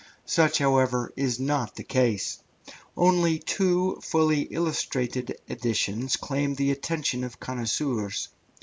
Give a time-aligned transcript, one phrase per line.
[0.25, 2.39] Such, however, is not the case.
[2.97, 8.29] Only two fully illustrated editions claim the attention of connoisseurs.